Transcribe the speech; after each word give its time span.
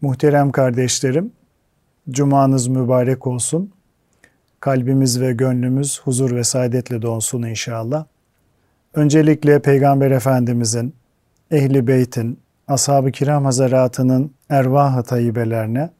Muhterem 0.00 0.52
kardeşlerim, 0.52 1.32
Cumanız 2.10 2.68
mübarek 2.68 3.26
olsun. 3.26 3.70
Kalbimiz 4.60 5.20
ve 5.20 5.32
gönlümüz 5.32 6.00
huzur 6.04 6.36
ve 6.36 6.44
saadetle 6.44 7.02
dolsun 7.02 7.42
inşallah. 7.42 8.04
Öncelikle 8.94 9.62
Peygamber 9.62 10.10
Efendimizin, 10.10 10.94
Ehli 11.50 11.86
Beyt'in, 11.86 12.38
Ashab-ı 12.68 13.10
Kiram 13.10 13.44
Hazaratının 13.44 14.30
ervah-ı 14.48 15.02
tayyibelerine, 15.02 15.90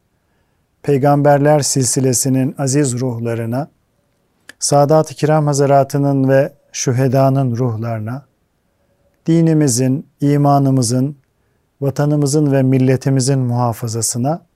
Peygamberler 0.82 1.60
silsilesinin 1.60 2.54
aziz 2.58 3.00
ruhlarına, 3.00 3.68
Sadat-ı 4.58 5.14
Kiram 5.14 5.46
Hazaratının 5.46 6.28
ve 6.28 6.52
şühedanın 6.72 7.56
ruhlarına, 7.56 8.24
dinimizin, 9.26 10.06
imanımızın, 10.20 11.16
vatanımızın 11.84 12.52
ve 12.52 12.62
milletimizin 12.62 13.38
muhafazasına, 13.38 14.46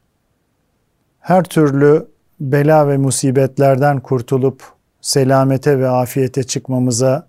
her 1.21 1.45
türlü 1.45 2.09
bela 2.41 2.89
ve 2.89 2.97
musibetlerden 2.97 4.01
kurtulup 4.01 4.63
selamete 5.01 5.79
ve 5.79 5.89
afiyete 5.89 6.43
çıkmamıza 6.43 7.29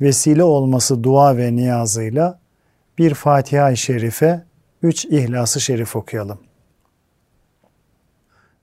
vesile 0.00 0.44
olması 0.44 1.04
dua 1.04 1.36
ve 1.36 1.56
niyazıyla 1.56 2.38
bir 2.98 3.14
Fatiha-i 3.14 3.76
Şerife, 3.76 4.44
üç 4.82 5.04
İhlas-ı 5.04 5.60
Şerif 5.60 5.96
okuyalım. 5.96 6.38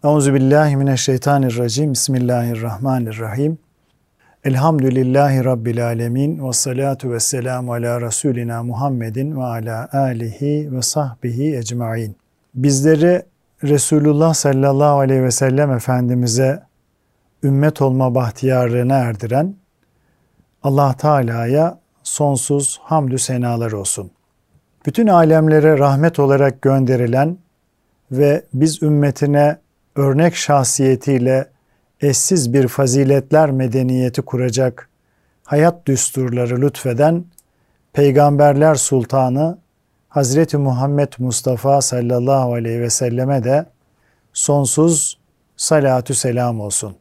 Euzubillahimineşşeytanirracim. 0.04 1.94
Bismillahirrahmanirrahim. 1.94 3.58
Elhamdülillahi 4.48 5.46
Rabbil 5.46 5.86
alemin 5.86 6.48
ve 6.48 6.54
salatu 6.54 7.12
ve 7.12 7.20
selamu 7.20 7.74
ala 7.74 8.02
Resulina 8.02 8.64
Muhammedin 8.64 9.38
ve 9.38 9.44
ala 9.44 9.90
alihi 9.94 10.72
ve 10.72 10.82
sahbihi 10.82 11.58
ecmain. 11.58 12.16
Bizleri 12.56 13.24
Resulullah 13.64 14.34
sallallahu 14.34 15.00
aleyhi 15.00 15.24
ve 15.24 15.32
sellem 15.32 15.72
Efendimiz'e 15.72 16.64
ümmet 17.44 17.82
olma 17.82 18.16
bahtiyarlığına 18.16 18.96
erdiren 18.96 19.56
Allah 20.64 20.94
Teala'ya 20.94 21.80
sonsuz 22.04 22.80
hamdü 22.84 23.20
senalar 23.20 23.72
olsun. 23.72 24.12
Bütün 24.86 25.08
alemlere 25.08 25.78
rahmet 25.78 26.20
olarak 26.20 26.62
gönderilen 26.62 27.38
ve 28.12 28.44
biz 28.54 28.84
ümmetine 28.84 29.58
örnek 29.96 30.36
şahsiyetiyle 30.36 31.48
eşsiz 32.02 32.54
bir 32.54 32.68
faziletler 32.68 33.52
medeniyeti 33.52 34.22
kuracak 34.22 34.90
hayat 35.44 35.86
düsturları 35.86 36.62
lütfeden 36.62 37.26
Peygamberler 37.94 38.76
Sultanı 38.76 39.58
Hazreti 40.10 40.58
Muhammed 40.58 41.14
Mustafa 41.20 41.82
sallallahu 41.82 42.54
aleyhi 42.54 42.82
ve 42.82 42.90
selleme 42.90 43.44
de 43.44 43.66
sonsuz 44.34 45.18
salatü 45.58 46.14
selam 46.14 46.60
olsun. 46.62 46.96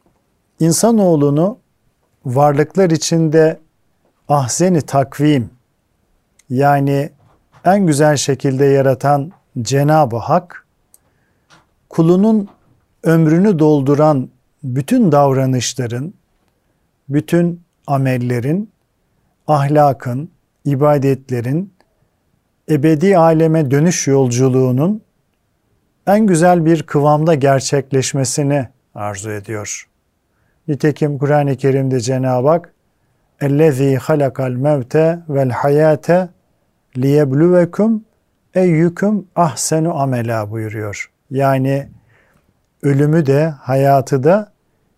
İnsanoğlunu 0.59 1.57
varlıklar 2.25 2.89
içinde 2.89 3.59
ahzeni 4.29 4.81
takvim 4.81 5.49
yani 6.49 7.09
en 7.65 7.85
güzel 7.85 8.17
şekilde 8.17 8.65
yaratan 8.65 9.31
Cenab-ı 9.61 10.17
Hak 10.17 10.65
kulunun 11.89 12.49
ömrünü 13.03 13.59
dolduran 13.59 14.29
bütün 14.62 15.12
davranışların, 15.12 16.14
bütün 17.08 17.60
amellerin, 17.86 18.70
ahlakın, 19.46 20.30
ibadetlerin, 20.64 21.72
ebedi 22.70 23.18
aleme 23.18 23.70
dönüş 23.70 24.06
yolculuğunun 24.06 25.02
en 26.06 26.26
güzel 26.26 26.64
bir 26.64 26.82
kıvamda 26.82 27.34
gerçekleşmesini 27.34 28.68
arzu 28.94 29.30
ediyor. 29.30 29.88
Nitekim 30.68 31.18
Kur'an-ı 31.18 31.56
Kerim'de 31.56 32.00
Cenab-ı 32.00 32.48
Hak 32.48 32.74
اَلَّذ۪ي 33.40 33.96
خَلَقَ 33.96 34.36
الْمَوْتَ 34.52 35.22
وَالْحَيَاةَ 35.28 36.28
لِيَبْلُوَكُمْ 36.96 38.00
eyyüküm 38.54 39.26
ahsenu 39.36 40.00
amela 40.00 40.50
buyuruyor. 40.50 41.10
Yani 41.30 41.88
ölümü 42.82 43.26
de 43.26 43.48
hayatı 43.48 44.24
da 44.24 44.52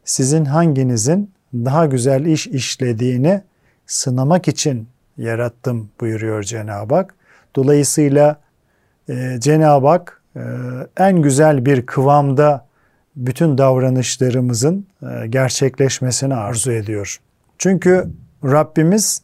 sizin 0.09 0.45
hanginizin 0.45 1.31
daha 1.53 1.85
güzel 1.85 2.25
iş 2.25 2.47
işlediğini 2.47 3.41
sınamak 3.87 4.47
için 4.47 4.87
yarattım 5.17 5.89
buyuruyor 5.99 6.43
Cenab-ı 6.43 6.95
Hak. 6.95 7.15
Dolayısıyla 7.55 8.39
e, 9.09 9.37
Cenab-ı 9.39 9.87
Hak 9.87 10.21
e, 10.35 10.41
en 10.97 11.21
güzel 11.21 11.65
bir 11.65 11.85
kıvamda 11.85 12.65
bütün 13.15 13.57
davranışlarımızın 13.57 14.87
e, 15.01 15.27
gerçekleşmesini 15.27 16.35
arzu 16.35 16.71
ediyor. 16.71 17.19
Çünkü 17.57 18.07
Rabbimiz 18.43 19.21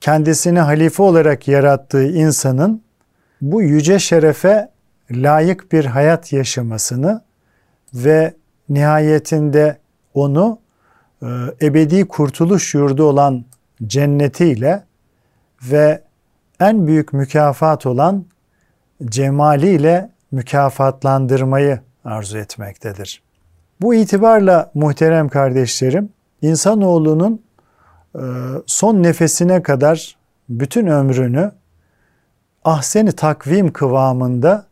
kendisini 0.00 0.60
halife 0.60 1.02
olarak 1.02 1.48
yarattığı 1.48 2.08
insanın 2.08 2.82
bu 3.40 3.62
yüce 3.62 3.98
şerefe 3.98 4.68
layık 5.10 5.72
bir 5.72 5.84
hayat 5.84 6.32
yaşamasını 6.32 7.22
ve 7.94 8.34
nihayetinde 8.68 9.81
onu 10.14 10.58
e, 11.22 11.26
ebedi 11.62 12.08
kurtuluş 12.08 12.74
yurdu 12.74 13.04
olan 13.04 13.44
cennetiyle 13.86 14.84
ve 15.62 16.02
en 16.60 16.86
büyük 16.86 17.12
mükafat 17.12 17.86
olan 17.86 18.24
cemaliyle 19.04 20.10
mükafatlandırmayı 20.30 21.80
arzu 22.04 22.38
etmektedir. 22.38 23.22
Bu 23.80 23.94
itibarla 23.94 24.70
muhterem 24.74 25.28
kardeşlerim, 25.28 26.08
insanoğlunun 26.42 27.42
e, 28.14 28.22
son 28.66 29.02
nefesine 29.02 29.62
kadar 29.62 30.16
bütün 30.48 30.86
ömrünü 30.86 31.52
ahseni 32.64 33.12
takvim 33.12 33.72
kıvamında 33.72 34.66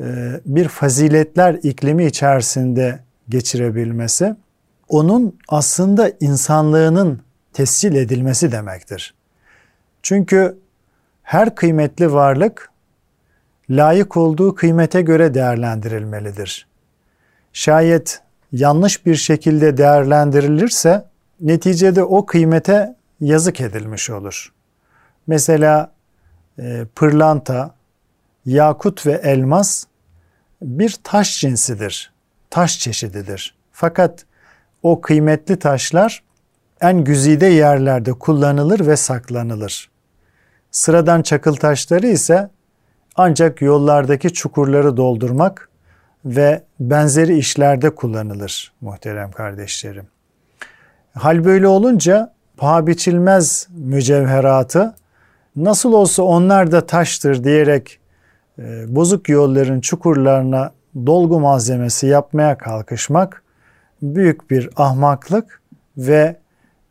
e, 0.00 0.04
bir 0.46 0.68
faziletler 0.68 1.54
iklimi 1.54 2.04
içerisinde 2.04 2.98
geçirebilmesi, 3.28 4.36
onun 4.88 5.38
aslında 5.48 6.12
insanlığının 6.20 7.22
tescil 7.52 7.94
edilmesi 7.94 8.52
demektir. 8.52 9.14
Çünkü 10.02 10.58
her 11.22 11.54
kıymetli 11.54 12.12
varlık 12.12 12.70
layık 13.70 14.16
olduğu 14.16 14.54
kıymete 14.54 15.02
göre 15.02 15.34
değerlendirilmelidir. 15.34 16.66
Şayet 17.52 18.20
yanlış 18.52 19.06
bir 19.06 19.14
şekilde 19.14 19.76
değerlendirilirse 19.76 21.04
neticede 21.40 22.04
o 22.04 22.26
kıymete 22.26 22.96
yazık 23.20 23.60
edilmiş 23.60 24.10
olur. 24.10 24.52
Mesela 25.26 25.92
e, 26.58 26.86
pırlanta, 26.94 27.74
yakut 28.46 29.06
ve 29.06 29.12
elmas 29.12 29.84
bir 30.62 30.96
taş 31.04 31.40
cinsidir. 31.40 32.12
Taş 32.50 32.78
çeşididir. 32.78 33.54
Fakat 33.72 34.24
o 34.84 35.00
kıymetli 35.00 35.58
taşlar 35.58 36.22
en 36.80 37.04
güzide 37.04 37.46
yerlerde 37.46 38.12
kullanılır 38.12 38.86
ve 38.86 38.96
saklanılır. 38.96 39.90
Sıradan 40.70 41.22
çakıl 41.22 41.56
taşları 41.56 42.06
ise 42.06 42.50
ancak 43.16 43.62
yollardaki 43.62 44.32
çukurları 44.32 44.96
doldurmak 44.96 45.68
ve 46.24 46.62
benzeri 46.80 47.38
işlerde 47.38 47.90
kullanılır 47.94 48.72
muhterem 48.80 49.32
kardeşlerim. 49.32 50.06
Hal 51.14 51.44
böyle 51.44 51.68
olunca 51.68 52.32
paha 52.56 52.86
biçilmez 52.86 53.68
mücevheratı 53.70 54.94
nasıl 55.56 55.92
olsa 55.92 56.22
onlar 56.22 56.72
da 56.72 56.86
taştır 56.86 57.44
diyerek 57.44 57.98
e, 58.58 58.94
bozuk 58.94 59.28
yolların 59.28 59.80
çukurlarına 59.80 60.72
dolgu 61.06 61.40
malzemesi 61.40 62.06
yapmaya 62.06 62.58
kalkışmak 62.58 63.43
büyük 64.02 64.50
bir 64.50 64.70
ahmaklık 64.76 65.62
ve 65.96 66.36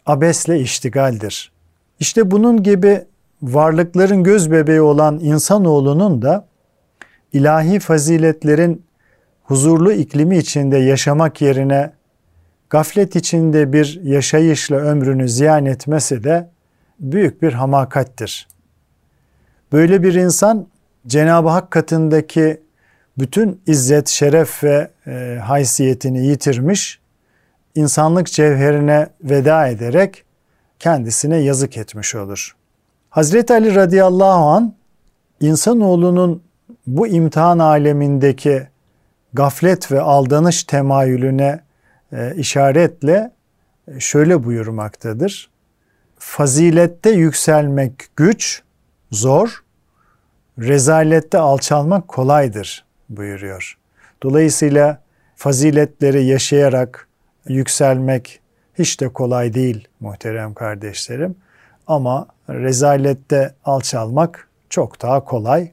abesle 0.05 0.59
iştigaldir. 0.59 1.51
İşte 1.99 2.31
bunun 2.31 2.63
gibi 2.63 3.05
varlıkların 3.41 4.23
göz 4.23 4.51
bebeği 4.51 4.81
olan 4.81 5.19
insanoğlunun 5.19 6.21
da 6.21 6.47
ilahi 7.33 7.79
faziletlerin 7.79 8.85
huzurlu 9.43 9.91
iklimi 9.91 10.37
içinde 10.37 10.77
yaşamak 10.77 11.41
yerine 11.41 11.93
gaflet 12.69 13.15
içinde 13.15 13.73
bir 13.73 13.99
yaşayışla 14.03 14.75
ömrünü 14.75 15.29
ziyan 15.29 15.65
etmesi 15.65 16.23
de 16.23 16.49
büyük 16.99 17.41
bir 17.41 17.53
hamakattir. 17.53 18.47
Böyle 19.71 20.03
bir 20.03 20.13
insan 20.13 20.67
Cenab-ı 21.07 21.49
Hak 21.49 21.71
katındaki 21.71 22.61
bütün 23.17 23.61
izzet, 23.67 24.07
şeref 24.07 24.63
ve 24.63 24.91
e, 25.07 25.39
haysiyetini 25.43 26.27
yitirmiş, 26.27 26.99
insanlık 27.75 28.27
cevherine 28.27 29.07
veda 29.23 29.67
ederek 29.67 30.23
kendisine 30.79 31.37
yazık 31.37 31.77
etmiş 31.77 32.15
olur. 32.15 32.55
Hazreti 33.09 33.53
Ali 33.53 33.75
radıyallahu 33.75 34.45
an 34.45 34.73
insanoğlunun 35.39 36.43
bu 36.87 37.07
imtihan 37.07 37.59
alemindeki 37.59 38.67
gaflet 39.33 39.91
ve 39.91 40.01
aldanış 40.01 40.63
temayülüne 40.63 41.59
e, 42.11 42.35
işaretle 42.35 43.31
şöyle 43.99 44.43
buyurmaktadır. 44.43 45.49
Fazilette 46.17 47.09
yükselmek 47.09 47.93
güç, 48.15 48.61
zor, 49.11 49.63
rezalette 50.59 51.37
alçalmak 51.37 52.07
kolaydır 52.07 52.85
buyuruyor. 53.09 53.77
Dolayısıyla 54.23 55.01
faziletleri 55.35 56.25
yaşayarak 56.25 57.07
yükselmek 57.47 58.39
hiç 58.79 59.01
de 59.01 59.09
kolay 59.09 59.53
değil 59.53 59.87
muhterem 59.99 60.53
kardeşlerim. 60.53 61.35
Ama 61.87 62.27
rezalette 62.49 63.53
alçalmak 63.65 64.47
çok 64.69 65.01
daha 65.01 65.23
kolay. 65.23 65.71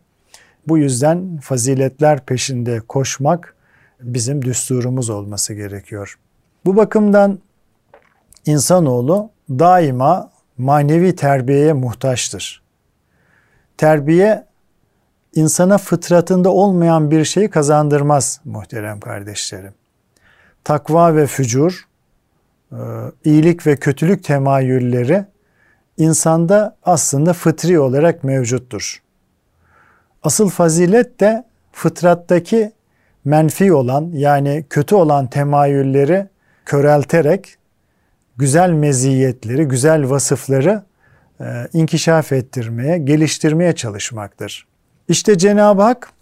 Bu 0.68 0.78
yüzden 0.78 1.36
faziletler 1.36 2.24
peşinde 2.24 2.80
koşmak 2.80 3.54
bizim 4.00 4.44
düsturumuz 4.44 5.10
olması 5.10 5.54
gerekiyor. 5.54 6.18
Bu 6.64 6.76
bakımdan 6.76 7.38
insanoğlu 8.46 9.30
daima 9.50 10.30
manevi 10.58 11.16
terbiyeye 11.16 11.72
muhtaçtır. 11.72 12.62
Terbiye 13.76 14.44
insana 15.34 15.78
fıtratında 15.78 16.50
olmayan 16.50 17.10
bir 17.10 17.24
şeyi 17.24 17.50
kazandırmaz 17.50 18.40
muhterem 18.44 19.00
kardeşlerim. 19.00 19.74
Takva 20.64 21.16
ve 21.16 21.26
fücur, 21.26 21.88
e, 22.72 22.78
iyilik 23.24 23.66
ve 23.66 23.76
kötülük 23.76 24.24
temayülleri 24.24 25.24
insanda 25.96 26.76
aslında 26.82 27.32
fıtri 27.32 27.80
olarak 27.80 28.24
mevcuttur. 28.24 29.02
Asıl 30.22 30.48
fazilet 30.48 31.20
de 31.20 31.44
fıtrattaki 31.72 32.72
menfi 33.24 33.72
olan 33.72 34.10
yani 34.12 34.64
kötü 34.70 34.94
olan 34.94 35.26
temayülleri 35.26 36.28
körelterek 36.64 37.56
güzel 38.36 38.70
meziyetleri, 38.70 39.64
güzel 39.64 40.10
vasıfları 40.10 40.82
e, 41.40 41.68
inkişaf 41.72 42.32
ettirmeye, 42.32 42.98
geliştirmeye 42.98 43.74
çalışmaktır. 43.74 44.69
İşte 45.10 45.38
Cenab-ı 45.38 45.82
Hak 45.82 46.12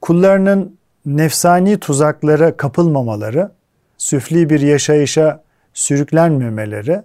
kullarının 0.00 0.78
nefsani 1.06 1.78
tuzaklara 1.78 2.56
kapılmamaları, 2.56 3.50
süfli 3.98 4.50
bir 4.50 4.60
yaşayışa 4.60 5.42
sürüklenmemeleri 5.74 7.02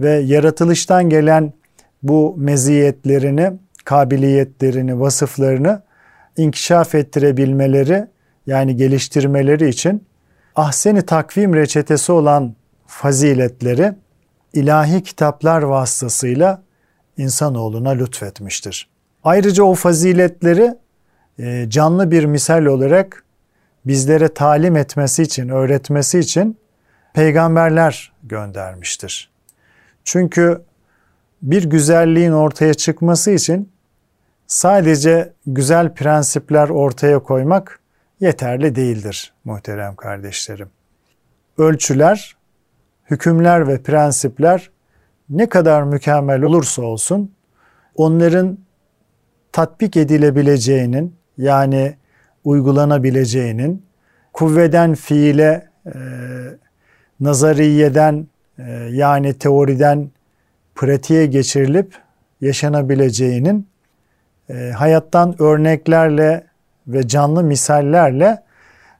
ve 0.00 0.10
yaratılıştan 0.10 1.10
gelen 1.10 1.52
bu 2.02 2.34
meziyetlerini, 2.38 3.52
kabiliyetlerini, 3.84 5.00
vasıflarını 5.00 5.82
inkişaf 6.36 6.94
ettirebilmeleri 6.94 8.06
yani 8.46 8.76
geliştirmeleri 8.76 9.68
için 9.68 10.06
ahseni 10.56 11.02
takvim 11.02 11.54
reçetesi 11.54 12.12
olan 12.12 12.54
faziletleri 12.86 13.92
ilahi 14.52 15.02
kitaplar 15.02 15.62
vasıtasıyla 15.62 16.62
insanoğluna 17.16 17.90
lütfetmiştir. 17.90 18.99
Ayrıca 19.24 19.64
o 19.64 19.74
faziletleri 19.74 20.74
e, 21.38 21.66
canlı 21.70 22.10
bir 22.10 22.24
misal 22.24 22.64
olarak 22.64 23.24
bizlere 23.86 24.28
talim 24.28 24.76
etmesi 24.76 25.22
için, 25.22 25.48
öğretmesi 25.48 26.18
için 26.18 26.58
peygamberler 27.14 28.12
göndermiştir. 28.22 29.30
Çünkü 30.04 30.62
bir 31.42 31.70
güzelliğin 31.70 32.32
ortaya 32.32 32.74
çıkması 32.74 33.30
için 33.30 33.72
sadece 34.46 35.32
güzel 35.46 35.94
prensipler 35.94 36.68
ortaya 36.68 37.18
koymak 37.18 37.80
yeterli 38.20 38.74
değildir 38.74 39.32
muhterem 39.44 39.96
kardeşlerim. 39.96 40.68
Ölçüler, 41.58 42.36
hükümler 43.10 43.68
ve 43.68 43.82
prensipler 43.82 44.70
ne 45.30 45.48
kadar 45.48 45.82
mükemmel 45.82 46.42
olursa 46.42 46.82
olsun 46.82 47.34
onların 47.94 48.58
tatbik 49.52 49.96
edilebileceğinin 49.96 51.16
yani 51.38 51.96
uygulanabileceğinin 52.44 53.82
kuvveden 54.32 54.94
fiile, 54.94 55.68
e, 55.86 55.92
nazariyeden 57.20 58.26
e, 58.58 58.62
yani 58.90 59.34
teoriden 59.34 60.10
pratiğe 60.74 61.26
geçirilip 61.26 61.94
yaşanabileceğinin 62.40 63.68
e, 64.50 64.70
hayattan 64.70 65.42
örneklerle 65.42 66.46
ve 66.86 67.08
canlı 67.08 67.44
misallerle 67.44 68.42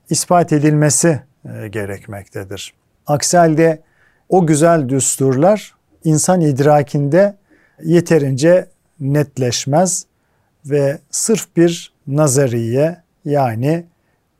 ispat 0.09 0.53
edilmesi 0.53 1.21
e, 1.45 1.67
gerekmektedir. 1.67 2.73
Aksi 3.07 3.37
halde 3.37 3.81
o 4.29 4.47
güzel 4.47 4.89
düsturlar 4.89 5.75
insan 6.03 6.41
idrakinde 6.41 7.35
yeterince 7.83 8.67
netleşmez 8.99 10.05
ve 10.65 10.99
sırf 11.11 11.57
bir 11.57 11.93
nazariye 12.07 12.97
yani 13.25 13.85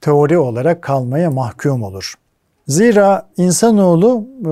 teori 0.02 0.38
olarak 0.38 0.82
kalmaya 0.82 1.32
mahkum 1.32 1.84
olur. 1.84 2.14
Zira 2.68 3.30
insanoğlu 3.38 4.28
e, 4.40 4.46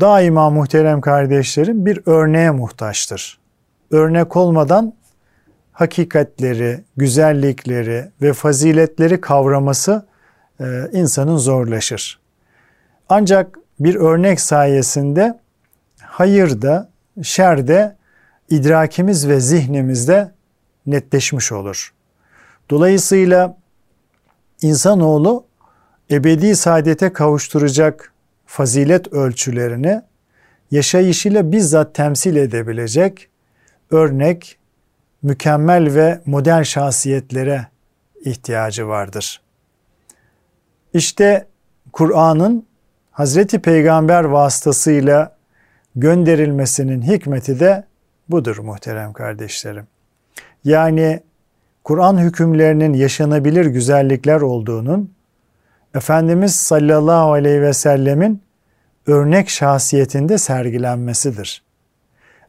daima 0.00 0.50
muhterem 0.50 1.00
kardeşlerim 1.00 1.86
bir 1.86 2.00
örneğe 2.06 2.50
muhtaçtır. 2.50 3.38
Örnek 3.90 4.36
olmadan 4.36 4.94
hakikatleri, 5.72 6.80
güzellikleri 6.96 8.10
ve 8.22 8.32
faziletleri 8.32 9.20
kavraması 9.20 10.06
e, 10.60 10.64
insanın 10.92 11.36
zorlaşır. 11.36 12.20
Ancak 13.08 13.58
bir 13.80 13.94
örnek 13.94 14.40
sayesinde 14.40 15.38
hayırda, 16.00 16.88
şerde 17.22 17.96
idrakimiz 18.50 19.28
ve 19.28 19.40
zihnimizde 19.40 20.33
netleşmiş 20.86 21.52
olur. 21.52 21.92
Dolayısıyla 22.70 23.56
insanoğlu 24.62 25.44
ebedi 26.10 26.56
saadete 26.56 27.12
kavuşturacak 27.12 28.12
fazilet 28.46 29.12
ölçülerini 29.12 30.02
yaşayışıyla 30.70 31.52
bizzat 31.52 31.94
temsil 31.94 32.36
edebilecek 32.36 33.28
örnek, 33.90 34.58
mükemmel 35.22 35.94
ve 35.94 36.20
modern 36.26 36.62
şahsiyetlere 36.62 37.66
ihtiyacı 38.24 38.88
vardır. 38.88 39.40
İşte 40.94 41.46
Kur'an'ın 41.92 42.66
Hazreti 43.10 43.58
Peygamber 43.58 44.24
vasıtasıyla 44.24 45.36
gönderilmesinin 45.96 47.02
hikmeti 47.02 47.60
de 47.60 47.84
budur 48.28 48.58
muhterem 48.58 49.12
kardeşlerim. 49.12 49.86
Yani 50.64 51.20
Kur'an 51.84 52.18
hükümlerinin 52.18 52.92
yaşanabilir 52.92 53.66
güzellikler 53.66 54.40
olduğunun 54.40 55.14
Efendimiz 55.94 56.54
sallallahu 56.54 57.32
aleyhi 57.32 57.62
ve 57.62 57.72
sellemin 57.72 58.42
örnek 59.06 59.50
şahsiyetinde 59.50 60.38
sergilenmesidir. 60.38 61.62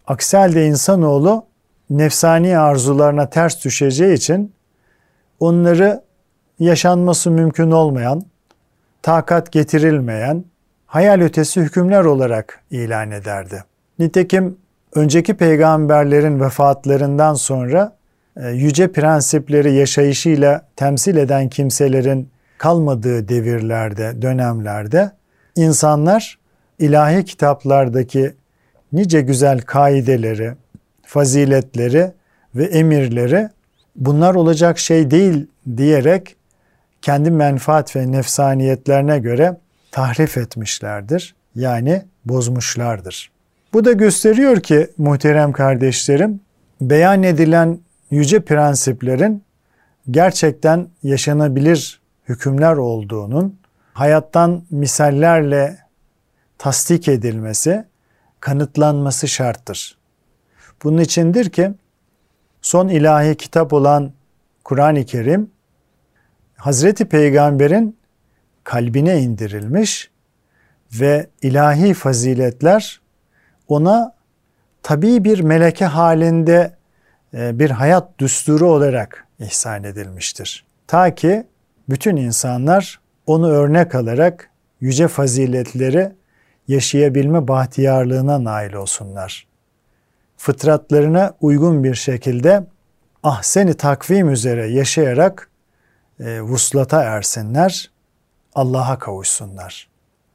Aksi 0.07 0.37
halde 0.37 0.65
insanoğlu 0.65 1.45
nefsani 1.89 2.57
arzularına 2.57 3.29
ters 3.29 3.65
düşeceği 3.65 4.13
için 4.13 4.53
onları 5.39 6.03
yaşanması 6.59 7.31
mümkün 7.31 7.71
olmayan, 7.71 8.25
takat 9.01 9.51
getirilmeyen, 9.51 10.45
hayal 10.85 11.21
ötesi 11.21 11.61
hükümler 11.61 12.05
olarak 12.05 12.63
ilan 12.71 13.11
ederdi. 13.11 13.63
Nitekim 13.99 14.57
önceki 14.95 15.33
peygamberlerin 15.33 16.39
vefatlarından 16.39 17.33
sonra 17.33 17.95
yüce 18.35 18.91
prensipleri 18.91 19.73
yaşayışıyla 19.73 20.67
temsil 20.75 21.17
eden 21.17 21.49
kimselerin 21.49 22.29
kalmadığı 22.57 23.29
devirlerde, 23.29 24.21
dönemlerde 24.21 25.11
insanlar 25.55 26.39
ilahi 26.79 27.25
kitaplardaki 27.25 28.33
nice 28.93 29.21
güzel 29.21 29.61
kaideleri, 29.61 30.53
faziletleri 31.03 32.11
ve 32.55 32.65
emirleri 32.65 33.49
bunlar 33.95 34.35
olacak 34.35 34.79
şey 34.79 35.11
değil 35.11 35.47
diyerek 35.77 36.35
kendi 37.01 37.31
menfaat 37.31 37.95
ve 37.95 38.11
nefsaniyetlerine 38.11 39.19
göre 39.19 39.57
tahrif 39.91 40.37
etmişlerdir. 40.37 41.35
Yani 41.55 42.01
bozmuşlardır. 42.25 43.31
Bu 43.73 43.85
da 43.85 43.91
gösteriyor 43.91 44.59
ki 44.59 44.87
muhterem 44.97 45.51
kardeşlerim 45.51 46.39
beyan 46.81 47.23
edilen 47.23 47.79
yüce 48.15 48.41
prensiplerin 48.41 49.43
gerçekten 50.11 50.87
yaşanabilir 51.03 52.01
hükümler 52.29 52.75
olduğunun 52.75 53.59
hayattan 53.93 54.63
misallerle 54.69 55.77
tasdik 56.57 57.07
edilmesi, 57.07 57.85
kanıtlanması 58.39 59.27
şarttır. 59.27 59.97
Bunun 60.83 60.97
içindir 60.97 61.49
ki 61.49 61.71
son 62.61 62.87
ilahi 62.87 63.35
kitap 63.35 63.73
olan 63.73 64.11
Kur'an-ı 64.63 65.05
Kerim 65.05 65.51
Hazreti 66.57 67.05
Peygamber'in 67.05 67.97
kalbine 68.63 69.19
indirilmiş 69.21 70.11
ve 70.93 71.29
ilahi 71.41 71.93
faziletler 71.93 73.01
ona 73.67 74.15
tabii 74.83 75.23
bir 75.23 75.39
meleke 75.39 75.85
halinde 75.85 76.75
bir 77.35 77.69
hayat 77.69 78.19
düsturu 78.19 78.71
olarak 78.71 79.27
ihsan 79.39 79.83
edilmiştir. 79.83 80.65
Ta 80.87 81.15
ki 81.15 81.47
bütün 81.89 82.15
insanlar 82.15 82.99
onu 83.27 83.49
örnek 83.49 83.95
alarak 83.95 84.49
yüce 84.81 85.07
faziletleri 85.07 86.11
yaşayabilme 86.67 87.47
bahtiyarlığına 87.47 88.43
nail 88.43 88.73
olsunlar. 88.73 89.47
Fıtratlarına 90.37 91.33
uygun 91.41 91.83
bir 91.83 91.95
şekilde 91.95 92.63
ahseni 93.23 93.73
takvim 93.73 94.29
üzere 94.29 94.67
yaşayarak 94.67 95.49
e, 96.19 96.41
vuslata 96.41 97.03
ersinler, 97.03 97.91
Allah'a 98.55 98.99
kavuşsunlar. 98.99 99.89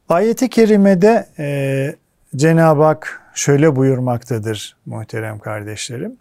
Ayeti 0.08 0.48
kerimede 0.48 1.28
e, 1.38 1.96
Cenab-ı 2.36 2.82
Hak 2.82 3.22
şöyle 3.34 3.76
buyurmaktadır 3.76 4.76
muhterem 4.86 5.38
kardeşlerim. 5.38 6.16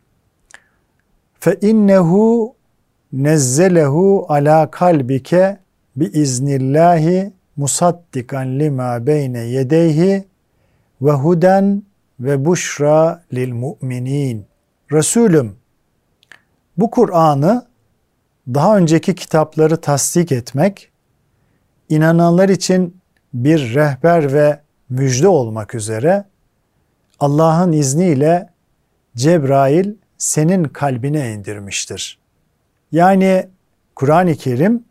Fe 1.39 1.58
innehu 1.62 2.55
nezzelehu 3.13 4.25
ala 4.29 4.72
kalbike 4.72 5.58
bi 5.96 6.05
iznillahi 6.05 7.34
musaddikan 7.58 8.60
lima 8.60 9.08
beyne 9.08 9.39
yedeyhi 9.39 10.25
ve 11.01 11.12
huden 11.12 11.84
ve 12.19 12.46
buşra 12.46 13.24
lil 13.34 13.53
mu'minin. 13.53 14.46
Resulüm 14.91 15.55
bu 16.77 16.91
Kur'an'ı 16.91 17.65
daha 18.48 18.77
önceki 18.77 19.15
kitapları 19.15 19.77
tasdik 19.77 20.31
etmek, 20.31 20.91
inananlar 21.89 22.50
için 22.50 22.98
bir 23.34 23.75
rehber 23.75 24.34
ve 24.34 24.60
müjde 24.89 25.27
olmak 25.27 25.75
üzere 25.75 26.25
Allah'ın 27.19 27.72
izniyle 27.72 28.50
Cebrail 29.15 29.93
senin 30.20 30.64
kalbine 30.64 31.34
indirmiştir. 31.34 32.20
Yani 32.92 33.50
Kur'an-ı 33.96 34.36
Kerim 34.36 34.84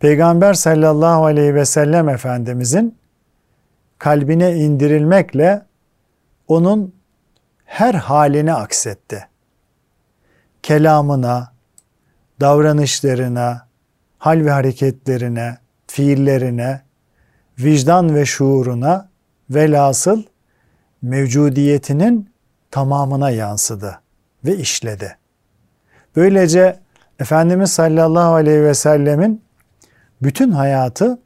Peygamber 0.00 0.54
sallallahu 0.54 1.24
aleyhi 1.24 1.54
ve 1.54 1.64
sellem 1.64 2.08
Efendimizin 2.08 2.98
kalbine 3.98 4.56
indirilmekle 4.56 5.62
onun 6.48 6.94
her 7.64 7.94
halini 7.94 8.54
aksetti. 8.54 9.28
Kelamına, 10.62 11.52
davranışlarına, 12.40 13.66
hal 14.18 14.44
ve 14.44 14.50
hareketlerine, 14.50 15.58
fiillerine, 15.86 16.82
vicdan 17.58 18.14
ve 18.14 18.26
şuuruna 18.26 19.08
velhasıl 19.50 20.22
mevcudiyetinin 21.02 22.30
tamamına 22.70 23.30
yansıdı 23.30 24.02
ve 24.44 24.56
işledi. 24.56 25.16
Böylece 26.16 26.80
Efendimiz 27.20 27.72
sallallahu 27.72 28.34
aleyhi 28.34 28.62
ve 28.62 28.74
sellemin 28.74 29.44
bütün 30.22 30.50
hayatı 30.50 31.18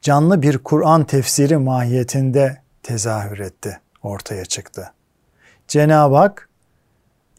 canlı 0.00 0.42
bir 0.42 0.58
Kur'an 0.58 1.04
tefsiri 1.04 1.56
mahiyetinde 1.56 2.62
tezahür 2.82 3.38
etti, 3.38 3.80
ortaya 4.02 4.44
çıktı. 4.44 4.92
Cenab-ı 5.68 6.16
Hak 6.16 6.48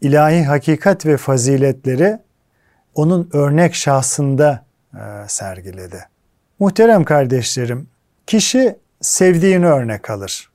ilahi 0.00 0.44
hakikat 0.44 1.06
ve 1.06 1.16
faziletleri 1.16 2.18
onun 2.94 3.30
örnek 3.32 3.74
şahsında 3.74 4.64
e, 4.94 4.98
sergiledi. 5.28 6.08
Muhterem 6.58 7.04
kardeşlerim, 7.04 7.88
kişi 8.26 8.78
sevdiğini 9.00 9.66
örnek 9.66 10.10
alır 10.10 10.50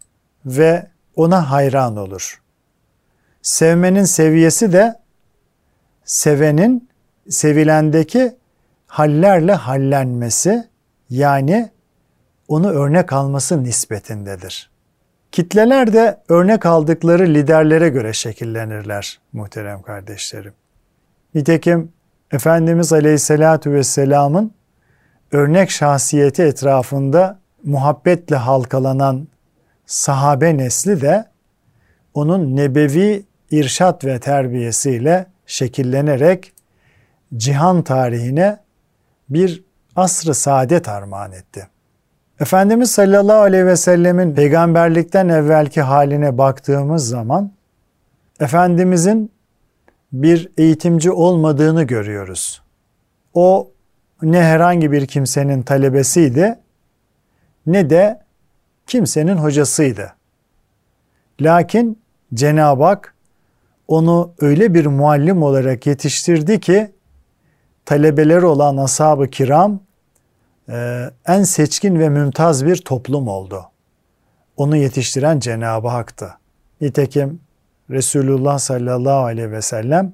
ve 0.46 0.88
ona 1.16 1.52
hayran 1.52 1.98
olur. 1.98 2.41
Sevmenin 3.42 4.04
seviyesi 4.04 4.74
de 4.74 5.00
sevenin 6.04 6.90
sevilendeki 7.30 8.36
hallerle 8.88 9.54
hallenmesi 9.54 10.68
yani 11.10 11.70
onu 12.48 12.72
örnek 12.72 13.14
alması 13.14 13.64
nispetindedir. 13.64 14.72
Kitleler 15.32 15.94
de 15.94 16.20
örnek 16.30 16.66
aldıkları 16.66 17.28
liderlere 17.28 17.90
göre 17.90 18.14
şekillenirler 18.14 19.20
muhterem 19.34 19.82
kardeşlerim. 19.82 20.54
Nitekim 21.36 21.92
Efendimiz 22.32 22.94
Aleyhisselatü 22.94 23.72
Vesselam'ın 23.72 24.52
örnek 25.32 25.72
şahsiyeti 25.72 26.44
etrafında 26.44 27.40
muhabbetle 27.64 28.36
halkalanan 28.36 29.28
sahabe 29.86 30.58
nesli 30.58 31.02
de 31.02 31.26
onun 32.14 32.56
nebevi 32.56 33.26
irşat 33.52 34.06
ve 34.06 34.20
terbiyesiyle 34.20 35.26
şekillenerek 35.46 36.54
cihan 37.38 37.82
tarihine 37.82 38.60
bir 39.30 39.64
asrı 39.96 40.34
saadet 40.34 40.90
armağan 40.90 41.32
etti. 41.32 41.68
Efendimiz 42.40 42.92
sallallahu 42.92 43.42
aleyhi 43.42 43.66
ve 43.66 43.76
sellemin 43.76 44.36
peygamberlikten 44.36 45.30
evvelki 45.30 45.82
haline 45.82 46.38
baktığımız 46.38 47.08
zaman 47.08 47.52
Efendimizin 48.42 49.32
bir 50.12 50.52
eğitimci 50.58 51.12
olmadığını 51.12 51.84
görüyoruz. 51.84 52.62
O 53.34 53.72
ne 54.22 54.44
herhangi 54.44 54.92
bir 54.92 55.06
kimsenin 55.06 55.64
talebesiydi 55.64 56.60
ne 57.66 57.90
de 57.90 58.22
kimsenin 58.88 59.38
hocasıydı. 59.38 60.14
Lakin 61.42 62.00
Cenab-ı 62.34 62.84
Hak 62.84 63.11
onu 63.92 64.34
öyle 64.40 64.74
bir 64.74 64.86
muallim 64.86 65.44
olarak 65.44 65.88
yetiştirdi 65.88 66.60
ki 66.60 66.92
talebeleri 67.86 68.46
olan 68.46 68.78
ashab-ı 68.78 69.30
kiram 69.30 69.80
e, 70.70 71.10
en 71.28 71.44
seçkin 71.44 72.00
ve 72.00 72.10
mümtaz 72.10 72.66
bir 72.66 72.76
toplum 72.76 73.28
oldu. 73.28 73.66
Onu 74.58 74.78
yetiştiren 74.78 75.40
Cenab-ı 75.40 75.88
Hak'tı. 75.88 76.34
Nitekim 76.82 77.42
Resulullah 77.90 78.60
sallallahu 78.60 79.26
aleyhi 79.26 79.52
ve 79.52 79.62
sellem 79.62 80.14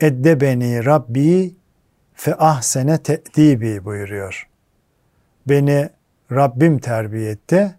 edde 0.00 0.40
beni 0.40 0.84
Rabbi 0.84 1.54
fe 2.14 2.34
ahsene 2.34 2.98
te'dibi 2.98 3.84
buyuruyor. 3.84 4.48
Beni 5.48 5.90
Rabbim 6.32 6.78
terbiye 6.78 7.30
etti, 7.30 7.74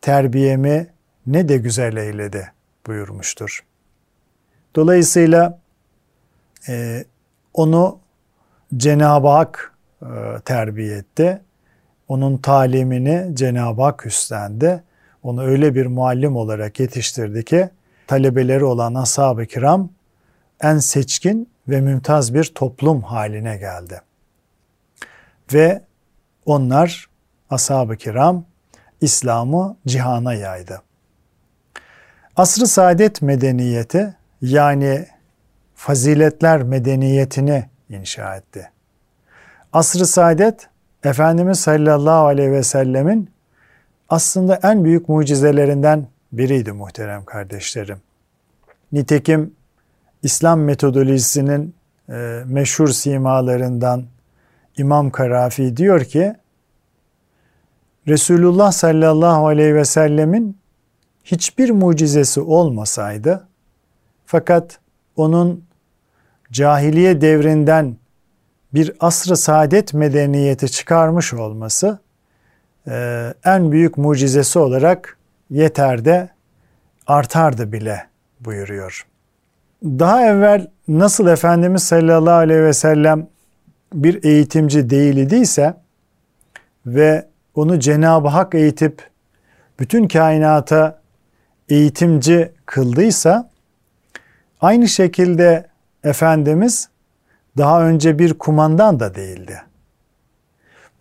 terbiyemi 0.00 0.86
ne 1.26 1.48
de 1.48 1.56
güzel 1.56 1.96
eyledi 1.96 2.52
buyurmuştur. 2.86 3.69
Dolayısıyla 4.76 5.58
e, 6.68 7.04
onu 7.54 7.98
Cenab-ı 8.76 9.28
Hak 9.28 9.74
e, 10.02 10.06
terbiye 10.44 10.96
etti. 10.96 11.40
Onun 12.08 12.36
talimini 12.36 13.36
Cenab-ı 13.36 13.82
Hak 13.82 14.06
üstlendi. 14.06 14.82
Onu 15.22 15.42
öyle 15.42 15.74
bir 15.74 15.86
muallim 15.86 16.36
olarak 16.36 16.80
yetiştirdi 16.80 17.44
ki 17.44 17.70
talebeleri 18.06 18.64
olan 18.64 18.94
ashab-ı 18.94 19.46
kiram 19.46 19.90
en 20.60 20.78
seçkin 20.78 21.50
ve 21.68 21.80
mümtaz 21.80 22.34
bir 22.34 22.44
toplum 22.44 23.02
haline 23.02 23.56
geldi. 23.56 24.00
Ve 25.52 25.82
onlar 26.46 27.06
ashab-ı 27.50 27.96
kiram 27.96 28.44
İslam'ı 29.00 29.76
cihana 29.86 30.34
yaydı. 30.34 30.82
Asr-ı 32.36 32.66
saadet 32.66 33.22
medeniyeti 33.22 34.16
yani 34.42 35.06
faziletler 35.74 36.62
medeniyetini 36.62 37.64
inşa 37.88 38.36
etti. 38.36 38.70
Asr-ı 39.72 40.06
saadet 40.06 40.68
Efendimiz 41.04 41.60
sallallahu 41.60 42.26
aleyhi 42.26 42.52
ve 42.52 42.62
sellemin 42.62 43.30
aslında 44.08 44.60
en 44.62 44.84
büyük 44.84 45.08
mucizelerinden 45.08 46.06
biriydi 46.32 46.72
muhterem 46.72 47.24
kardeşlerim. 47.24 47.98
Nitekim 48.92 49.54
İslam 50.22 50.60
metodolojisinin 50.60 51.74
e, 52.08 52.42
meşhur 52.46 52.88
simalarından 52.88 54.04
İmam 54.76 55.10
Karafi 55.10 55.76
diyor 55.76 56.04
ki 56.04 56.34
Resulullah 58.08 58.72
sallallahu 58.72 59.46
aleyhi 59.46 59.74
ve 59.74 59.84
sellemin 59.84 60.58
hiçbir 61.24 61.70
mucizesi 61.70 62.40
olmasaydı 62.40 63.48
fakat 64.30 64.78
onun 65.16 65.64
cahiliye 66.52 67.20
devrinden 67.20 67.96
bir 68.74 68.92
asr-ı 69.00 69.36
saadet 69.36 69.94
medeniyeti 69.94 70.70
çıkarmış 70.70 71.34
olması 71.34 71.98
e, 72.88 73.34
en 73.44 73.72
büyük 73.72 73.98
mucizesi 73.98 74.58
olarak 74.58 75.18
yeter 75.50 76.04
de 76.04 76.28
artardı 77.06 77.72
bile 77.72 78.06
buyuruyor. 78.40 79.06
Daha 79.84 80.26
evvel 80.26 80.70
nasıl 80.88 81.26
Efendimiz 81.26 81.82
sallallahu 81.82 82.34
aleyhi 82.34 82.62
ve 82.62 82.72
sellem 82.72 83.28
bir 83.94 84.24
eğitimci 84.24 84.90
değil 84.90 85.16
idiyse 85.16 85.74
ve 86.86 87.26
onu 87.54 87.80
Cenab-ı 87.80 88.28
Hak 88.28 88.54
eğitip 88.54 89.10
bütün 89.78 90.08
kainata 90.08 91.00
eğitimci 91.68 92.52
kıldıysa 92.66 93.49
aynı 94.60 94.88
şekilde 94.88 95.66
Efendimiz 96.04 96.88
daha 97.56 97.86
önce 97.86 98.18
bir 98.18 98.34
kumandan 98.34 99.00
da 99.00 99.14
değildi. 99.14 99.62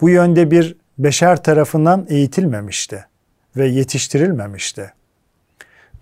Bu 0.01 0.09
yönde 0.09 0.51
bir 0.51 0.77
beşer 0.97 1.43
tarafından 1.43 2.05
eğitilmemişti 2.09 3.05
ve 3.57 3.67
yetiştirilmemişti. 3.67 4.93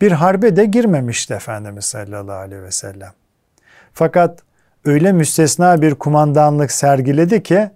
Bir 0.01 0.11
harbe 0.11 0.55
de 0.55 0.65
girmemişti 0.65 1.33
Efendimiz 1.33 1.85
sallallahu 1.85 2.37
aleyhi 2.37 2.63
ve 2.63 2.71
sellem. 2.71 3.11
Fakat 3.93 4.39
öyle 4.85 5.11
müstesna 5.11 5.81
bir 5.81 5.95
kumandanlık 5.95 6.71
sergiledi 6.71 7.43
ki 7.43 7.69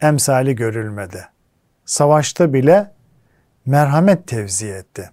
emsali 0.00 0.56
görülmedi. 0.56 1.28
Savaşta 1.84 2.52
bile 2.52 2.90
merhamet 3.66 4.26
tevzi 4.26 4.66
etti. 4.66 5.10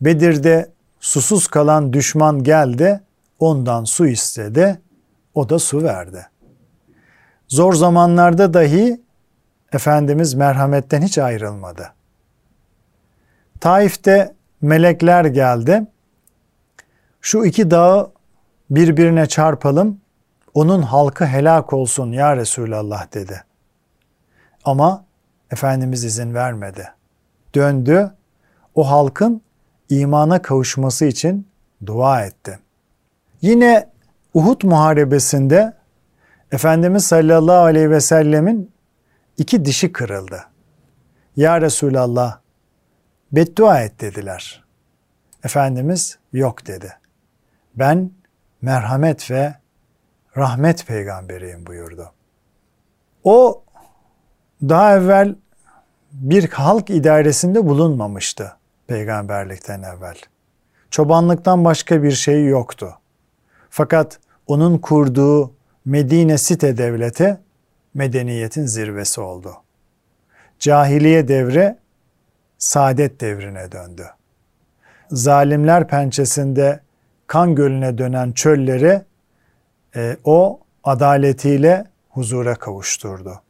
Bedir'de 0.00 0.71
susuz 1.02 1.46
kalan 1.46 1.92
düşman 1.92 2.42
geldi, 2.42 3.00
ondan 3.38 3.84
su 3.84 4.06
istedi, 4.06 4.80
o 5.34 5.48
da 5.48 5.58
su 5.58 5.82
verdi. 5.82 6.26
Zor 7.48 7.72
zamanlarda 7.72 8.54
dahi 8.54 9.00
Efendimiz 9.72 10.34
merhametten 10.34 11.02
hiç 11.02 11.18
ayrılmadı. 11.18 11.92
Taif'te 13.60 14.34
melekler 14.60 15.24
geldi. 15.24 15.86
Şu 17.20 17.44
iki 17.44 17.70
dağı 17.70 18.12
birbirine 18.70 19.26
çarpalım, 19.26 20.00
onun 20.54 20.82
halkı 20.82 21.26
helak 21.26 21.72
olsun 21.72 22.12
ya 22.12 22.36
Resulallah 22.36 23.14
dedi. 23.14 23.44
Ama 24.64 25.04
Efendimiz 25.50 26.04
izin 26.04 26.34
vermedi. 26.34 26.92
Döndü, 27.54 28.10
o 28.74 28.90
halkın 28.90 29.42
imana 30.00 30.42
kavuşması 30.42 31.04
için 31.04 31.48
dua 31.86 32.24
etti. 32.24 32.58
Yine 33.42 33.88
Uhud 34.34 34.62
muharebesinde 34.64 35.72
Efendimiz 36.52 37.04
sallallahu 37.04 37.64
aleyhi 37.64 37.90
ve 37.90 38.00
sellemin 38.00 38.72
iki 39.38 39.64
dişi 39.64 39.92
kırıldı. 39.92 40.44
Ya 41.36 41.60
Resulallah 41.60 42.38
beddua 43.32 43.80
et 43.80 44.00
dediler. 44.00 44.64
Efendimiz 45.44 46.18
yok 46.32 46.66
dedi. 46.66 46.92
Ben 47.74 48.10
merhamet 48.62 49.30
ve 49.30 49.54
rahmet 50.36 50.86
peygamberiyim 50.86 51.66
buyurdu. 51.66 52.12
O 53.24 53.62
daha 54.62 54.96
evvel 54.96 55.34
bir 56.12 56.50
halk 56.50 56.90
idaresinde 56.90 57.66
bulunmamıştı 57.66 58.56
peygamberlikten 58.92 59.82
evvel. 59.82 60.16
Çobanlıktan 60.90 61.64
başka 61.64 62.02
bir 62.02 62.10
şey 62.10 62.46
yoktu. 62.46 62.98
Fakat 63.70 64.18
onun 64.46 64.78
kurduğu 64.78 65.52
Medine 65.84 66.38
site 66.38 66.76
devleti 66.76 67.38
medeniyetin 67.94 68.66
zirvesi 68.66 69.20
oldu. 69.20 69.56
Cahiliye 70.58 71.28
devri 71.28 71.76
saadet 72.58 73.20
devrine 73.20 73.72
döndü. 73.72 74.06
Zalimler 75.10 75.88
pençesinde 75.88 76.80
kan 77.26 77.54
gölüne 77.54 77.98
dönen 77.98 78.32
çölleri 78.32 79.02
e, 79.96 80.16
o 80.24 80.60
adaletiyle 80.84 81.84
huzura 82.10 82.54
kavuşturdu. 82.54 83.42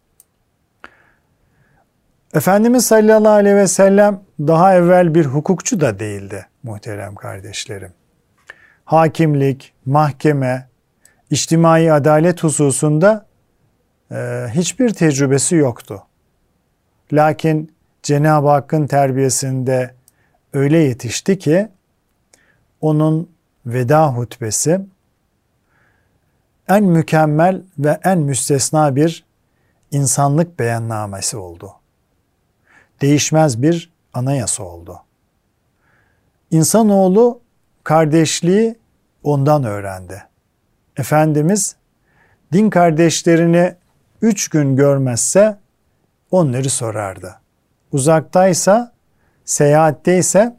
Efendimiz 2.35 2.87
sallallahu 2.87 3.33
aleyhi 3.33 3.57
ve 3.57 3.67
sellem 3.67 4.21
daha 4.40 4.75
evvel 4.75 5.14
bir 5.14 5.25
hukukçu 5.27 5.81
da 5.81 5.99
değildi 5.99 6.47
muhterem 6.62 7.14
kardeşlerim. 7.14 7.92
Hakimlik, 8.85 9.75
mahkeme, 9.87 10.68
içtimai 11.31 11.92
adalet 11.92 12.42
hususunda 12.42 13.27
e, 14.11 14.47
hiçbir 14.51 14.90
tecrübesi 14.90 15.57
yoktu. 15.57 16.03
Lakin 17.12 17.75
Cenab-ı 18.03 18.49
Hakk'ın 18.49 18.87
terbiyesinde 18.87 19.95
öyle 20.53 20.79
yetişti 20.79 21.38
ki 21.38 21.68
onun 22.81 23.31
veda 23.66 24.09
hutbesi 24.09 24.81
en 26.68 26.85
mükemmel 26.85 27.62
ve 27.79 28.01
en 28.05 28.18
müstesna 28.18 28.97
bir 28.97 29.25
insanlık 29.90 30.59
beyannamesi 30.59 31.37
oldu. 31.37 31.82
Değişmez 33.03 33.62
bir 33.62 33.93
anayasa 34.12 34.62
oldu. 34.62 35.03
İnsanoğlu 36.51 37.41
kardeşliği 37.85 38.79
ondan 39.23 39.65
öğrendi. 39.65 40.25
Efendimiz 40.97 41.77
din 42.53 42.71
kardeşlerini 42.71 43.75
üç 44.23 44.49
gün 44.49 44.77
görmezse 44.77 45.59
onları 46.31 46.71
sorardı. 46.71 47.41
Uzaktaysa, 47.93 48.93
seyahatteyse 49.45 50.57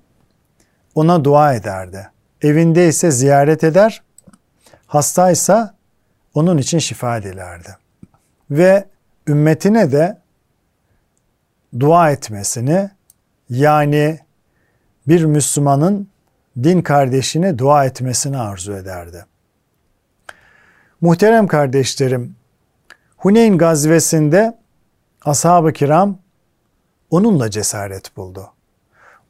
ona 0.96 1.24
dua 1.26 1.54
ederdi. 1.54 2.10
Evindeyse 2.42 3.12
ziyaret 3.12 3.64
eder, 3.64 4.04
hastaysa 4.88 5.76
onun 6.34 6.58
için 6.58 6.80
şifa 6.80 7.24
dilerdi. 7.24 7.78
Ve 8.52 8.86
ümmetine 9.28 9.92
de 9.92 10.23
dua 11.80 12.12
etmesini 12.12 12.90
yani 13.50 14.20
bir 15.08 15.26
Müslümanın 15.26 16.08
din 16.64 16.82
kardeşine 16.82 17.58
dua 17.58 17.86
etmesini 17.86 18.38
arzu 18.38 18.74
ederdi. 18.74 19.26
Muhterem 21.02 21.48
kardeşlerim, 21.48 22.36
Huneyn 23.18 23.58
gazvesinde 23.58 24.58
ashab-ı 25.26 25.74
kiram 25.74 26.20
onunla 27.10 27.50
cesaret 27.50 28.18
buldu. 28.18 28.52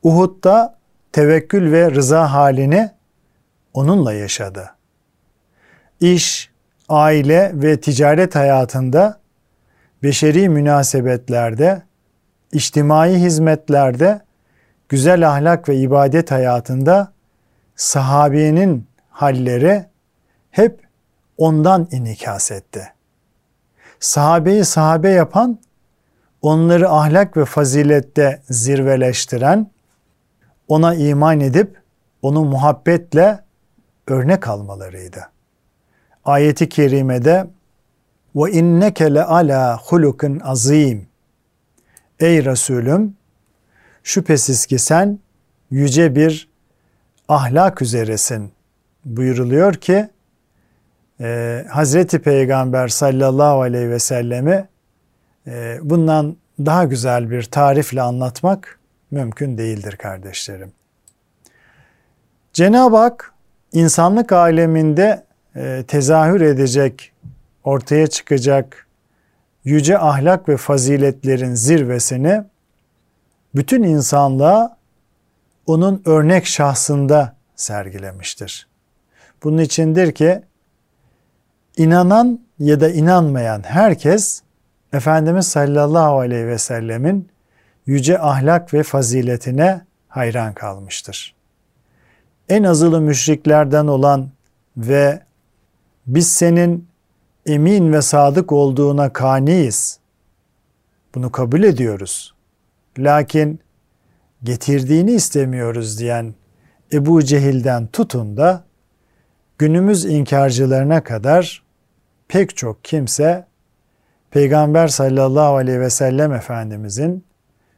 Uhud'da 0.04 0.78
tevekkül 1.12 1.72
ve 1.72 1.92
rıza 1.92 2.34
halini 2.34 2.92
onunla 3.74 4.14
yaşadı. 4.14 4.76
İş, 6.00 6.52
aile 6.90 7.52
ve 7.54 7.80
ticaret 7.80 8.36
hayatında, 8.36 9.20
beşeri 10.04 10.50
münasebetlerde, 10.50 11.82
içtimai 12.54 13.16
hizmetlerde, 13.16 14.22
güzel 14.90 15.30
ahlak 15.30 15.70
ve 15.70 15.76
ibadet 15.78 16.32
hayatında 16.32 17.12
sahabiyenin 17.76 18.88
halleri 19.10 19.86
hep 20.52 20.80
ondan 21.38 21.88
inikas 21.92 22.52
etti. 22.52 22.94
Sahabeyi 24.00 24.66
sahabe 24.66 25.10
yapan, 25.10 25.60
onları 26.42 26.90
ahlak 26.90 27.38
ve 27.38 27.46
fazilette 27.46 28.42
zirveleştiren, 28.50 29.72
ona 30.68 30.96
iman 30.96 31.40
edip 31.40 31.82
onu 32.22 32.44
muhabbetle 32.44 33.40
örnek 34.08 34.48
almalarıydı. 34.48 35.30
Ayeti 36.26 36.70
kerimede 36.70 37.48
ve 38.36 38.52
inneke 38.52 39.14
le 39.14 39.24
ala 39.24 39.78
hulukun 39.78 40.40
azim. 40.40 41.13
Ey 42.24 42.46
Resulüm 42.46 43.16
şüphesiz 44.04 44.66
ki 44.66 44.80
sen 44.80 45.20
yüce 45.72 46.16
bir 46.16 46.50
ahlak 47.28 47.82
üzeresin 47.82 48.52
buyuruluyor 49.06 49.74
ki 49.74 50.10
e, 51.22 51.66
Hazreti 51.70 52.20
Peygamber 52.20 52.88
sallallahu 52.88 53.62
aleyhi 53.62 53.90
ve 53.90 54.00
sellemi 54.00 54.68
e, 55.48 55.80
bundan 55.82 56.38
daha 56.60 56.84
güzel 56.84 57.32
bir 57.32 57.44
tarifle 57.44 58.02
anlatmak 58.02 58.80
mümkün 59.12 59.58
değildir 59.58 59.96
kardeşlerim. 59.96 60.72
Cenab-ı 62.54 62.98
Hak 62.98 63.34
insanlık 63.74 64.32
aleminde 64.32 65.24
e, 65.56 65.84
tezahür 65.88 66.42
edecek, 66.42 67.14
ortaya 67.64 68.08
çıkacak 68.08 68.83
yüce 69.64 70.00
ahlak 70.00 70.50
ve 70.50 70.58
faziletlerin 70.58 71.56
zirvesini 71.56 72.44
bütün 73.56 73.84
insanlığa 73.84 74.78
onun 75.66 76.02
örnek 76.06 76.46
şahsında 76.46 77.36
sergilemiştir. 77.56 78.68
Bunun 79.44 79.58
içindir 79.58 80.12
ki 80.12 80.42
inanan 81.78 82.40
ya 82.60 82.82
da 82.82 82.90
inanmayan 82.90 83.64
herkes 83.64 84.42
Efendimiz 84.94 85.48
sallallahu 85.48 86.20
aleyhi 86.20 86.48
ve 86.48 86.58
sellemin 86.58 87.30
yüce 87.86 88.20
ahlak 88.20 88.74
ve 88.74 88.84
faziletine 88.84 89.82
hayran 90.08 90.54
kalmıştır. 90.54 91.36
En 92.50 92.64
azılı 92.64 93.02
müşriklerden 93.02 93.88
olan 93.88 94.30
ve 94.78 95.22
biz 96.08 96.32
senin 96.32 96.88
emin 97.46 97.94
ve 97.94 98.02
sadık 98.02 98.52
olduğuna 98.52 99.14
kaniyiz. 99.14 100.00
Bunu 101.16 101.32
kabul 101.32 101.64
ediyoruz. 101.64 102.34
Lakin 102.98 103.60
getirdiğini 104.44 105.12
istemiyoruz 105.12 106.00
diyen 106.00 106.34
Ebu 106.94 107.24
Cehil'den 107.24 107.88
tutun 107.88 108.38
da 108.38 108.64
günümüz 109.58 110.06
inkarcılarına 110.06 111.04
kadar 111.04 111.64
pek 112.28 112.58
çok 112.58 112.84
kimse 112.84 113.46
Peygamber 114.32 114.88
sallallahu 114.88 115.56
aleyhi 115.56 115.80
ve 115.80 115.90
sellem 115.90 116.34
Efendimizin 116.34 117.26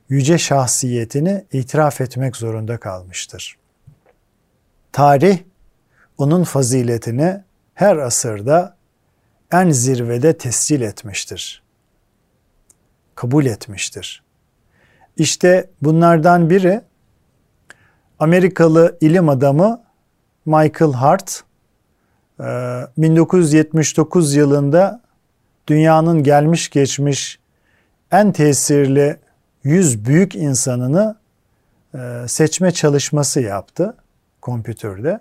yüce 0.10 0.38
şahsiyetini 0.38 1.46
itiraf 1.52 2.02
etmek 2.02 2.36
zorunda 2.36 2.78
kalmıştır. 2.78 3.58
Tarih 4.92 5.40
onun 6.18 6.44
faziletini 6.44 7.44
her 7.74 7.98
asırda 7.98 8.75
en 9.52 9.70
zirvede 9.70 10.38
tescil 10.38 10.82
etmiştir. 10.82 11.64
Kabul 13.16 13.46
etmiştir. 13.46 14.24
İşte 15.18 15.70
bunlardan 15.82 16.50
biri 16.50 16.82
Amerikalı 18.20 18.98
ilim 19.02 19.30
adamı 19.30 19.84
Michael 20.46 20.94
Hart 20.94 21.44
1979 22.40 24.36
yılında 24.36 25.02
dünyanın 25.68 26.24
gelmiş 26.24 26.70
geçmiş 26.70 27.40
en 28.12 28.32
tesirli 28.32 29.18
100 29.64 30.06
büyük 30.06 30.36
insanını 30.36 31.16
e, 31.96 32.26
seçme 32.28 32.72
çalışması 32.72 33.42
yaptı 33.42 33.98
kompütürde 34.42 35.20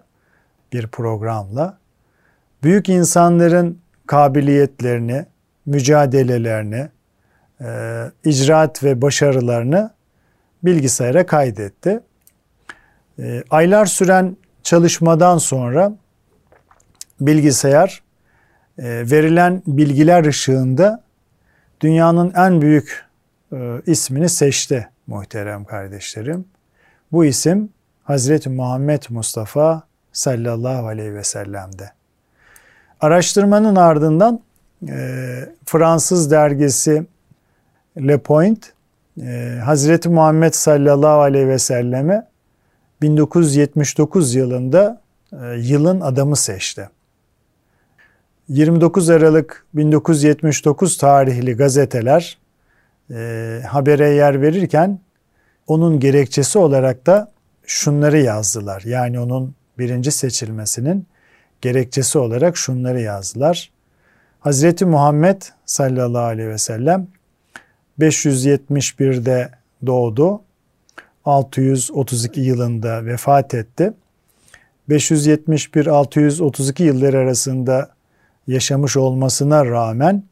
bir 0.73 0.87
programla. 0.87 1.79
Büyük 2.63 2.89
insanların 2.89 3.79
kabiliyetlerini, 4.07 5.27
mücadelelerini, 5.67 6.89
e, 7.61 7.67
icraat 8.25 8.85
ve 8.85 9.03
başarılarını 9.03 9.91
bilgisayara 10.63 11.27
kaydetti. 11.27 12.01
E, 13.19 13.43
aylar 13.51 13.87
süren 13.87 14.37
çalışmadan 14.63 15.39
sonra 15.39 15.93
bilgisayar 17.21 18.03
verilen 18.79 19.63
bilgiler 19.67 20.25
ışığında 20.25 21.05
dünyanın 21.81 22.33
en 22.37 22.63
büyük 22.63 23.05
e, 23.53 23.81
ismini 23.87 24.29
seçti 24.29 24.89
muhterem 25.07 25.65
kardeşlerim. 25.65 26.45
Bu 27.13 27.25
isim 27.25 27.69
Hazreti 28.03 28.51
Muhammed 28.51 29.03
Mustafa 29.11 29.83
sallallahu 30.13 30.87
aleyhi 30.87 31.15
ve 31.15 31.25
sellem'de. 31.25 31.91
Araştırmanın 33.05 33.77
ardından 33.77 34.41
e, 34.89 34.97
Fransız 35.67 36.31
dergisi 36.31 37.07
Le 37.99 38.19
Point 38.19 38.73
e, 39.23 39.59
Hazreti 39.65 40.09
Muhammed 40.09 40.53
sallallahu 40.53 41.21
aleyhi 41.21 41.49
ve 41.49 41.59
selleme 41.59 42.29
1979 43.03 44.35
yılında 44.35 45.01
e, 45.33 45.37
yılın 45.57 46.01
adamı 46.01 46.37
seçti. 46.37 46.89
29 48.49 49.11
Aralık 49.11 49.67
1979 49.75 50.97
tarihli 50.97 51.57
gazeteler 51.57 52.39
e, 53.11 53.61
habere 53.69 54.09
yer 54.11 54.43
verirken 54.43 55.01
onun 55.67 56.01
gerekçesi 56.01 56.59
olarak 56.59 57.07
da 57.07 57.33
şunları 57.67 58.19
yazdılar. 58.19 58.83
Yani 58.83 59.21
onun 59.21 59.55
birinci 59.79 60.11
seçilmesinin 60.11 61.07
gerekçesi 61.65 62.19
olarak 62.19 62.57
şunları 62.57 63.01
yazdılar. 63.01 63.71
Hazreti 64.41 64.87
Muhammed 64.87 65.43
sallallahu 65.67 66.23
aleyhi 66.23 66.49
ve 66.49 66.59
sellem 66.59 67.07
571'de 68.01 69.51
doğdu. 69.87 70.41
632 71.25 72.41
yılında 72.41 73.07
vefat 73.07 73.55
etti. 73.55 73.93
571-632 74.89 76.83
yılları 76.83 77.19
arasında 77.19 77.91
yaşamış 78.47 78.97
olmasına 78.97 79.67
rağmen 79.67 80.23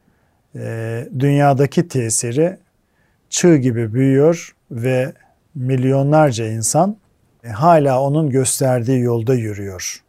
e, 0.54 1.08
dünyadaki 1.18 1.88
tesiri 1.88 2.58
çığ 3.30 3.56
gibi 3.56 3.94
büyüyor 3.94 4.54
ve 4.70 5.12
milyonlarca 5.54 6.46
insan 6.46 6.96
e, 7.44 7.48
hala 7.48 8.02
onun 8.02 8.30
gösterdiği 8.30 9.00
yolda 9.00 9.34
yürüyor. 9.34 10.02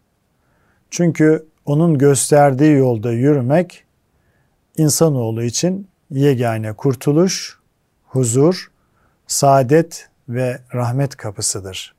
Çünkü 0.94 1.46
onun 1.66 1.98
gösterdiği 1.98 2.78
yolda 2.78 3.12
yürümek 3.12 3.84
insanoğlu 4.78 5.44
için 5.44 5.88
yegane 6.10 6.74
kurtuluş, 6.74 7.60
huzur, 8.06 8.72
saadet 9.28 10.10
ve 10.30 10.60
rahmet 10.74 11.16
kapısıdır. 11.16 11.96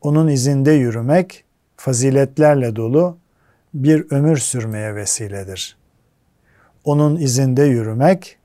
Onun 0.00 0.28
izinde 0.28 0.72
yürümek 0.72 1.44
faziletlerle 1.76 2.76
dolu 2.76 3.18
bir 3.74 4.10
ömür 4.10 4.36
sürmeye 4.36 4.94
vesiledir. 4.94 5.76
Onun 6.84 7.16
izinde 7.16 7.62
yürümek 7.62 8.38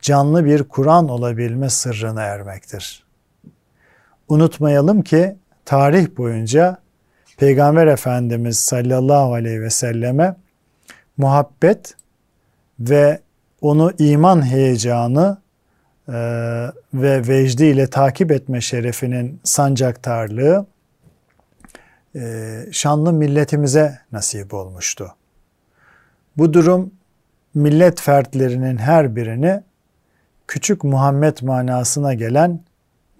canlı 0.00 0.44
bir 0.44 0.62
Kur'an 0.62 1.08
olabilme 1.08 1.70
sırrına 1.70 2.22
ermektir. 2.22 3.04
Unutmayalım 4.28 5.02
ki 5.02 5.36
tarih 5.64 6.16
boyunca 6.16 6.85
Peygamber 7.36 7.86
Efendimiz 7.86 8.58
sallallahu 8.58 9.34
aleyhi 9.34 9.62
ve 9.62 9.70
selleme 9.70 10.36
muhabbet 11.16 11.94
ve 12.80 13.20
onu 13.60 13.92
iman 13.98 14.46
heyecanı 14.46 15.38
e, 16.08 16.12
ve 16.94 17.28
vecdi 17.28 17.64
ile 17.64 17.90
takip 17.90 18.30
etme 18.30 18.60
şerefinin 18.60 19.40
sancaktarlığı 19.44 20.66
e, 22.14 22.52
şanlı 22.72 23.12
milletimize 23.12 23.98
nasip 24.12 24.54
olmuştu. 24.54 25.14
Bu 26.36 26.52
durum 26.52 26.90
millet 27.54 28.00
fertlerinin 28.00 28.76
her 28.76 29.16
birini 29.16 29.62
küçük 30.46 30.84
Muhammed 30.84 31.36
manasına 31.42 32.14
gelen 32.14 32.60